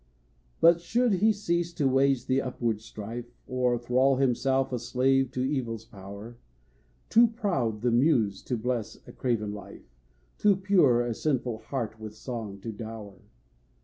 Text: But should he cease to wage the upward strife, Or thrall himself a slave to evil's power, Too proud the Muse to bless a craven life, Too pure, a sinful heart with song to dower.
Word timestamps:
But 0.59 0.81
should 0.81 1.13
he 1.13 1.31
cease 1.31 1.71
to 1.73 1.87
wage 1.87 2.25
the 2.25 2.41
upward 2.41 2.81
strife, 2.81 3.35
Or 3.47 3.77
thrall 3.77 4.15
himself 4.15 4.73
a 4.73 4.79
slave 4.79 5.29
to 5.33 5.43
evil's 5.43 5.85
power, 5.85 6.37
Too 7.09 7.27
proud 7.27 7.81
the 7.81 7.91
Muse 7.91 8.41
to 8.45 8.57
bless 8.57 8.95
a 9.07 9.11
craven 9.11 9.53
life, 9.53 9.93
Too 10.39 10.55
pure, 10.55 11.05
a 11.05 11.13
sinful 11.13 11.59
heart 11.59 11.99
with 11.99 12.15
song 12.15 12.59
to 12.61 12.71
dower. 12.71 13.19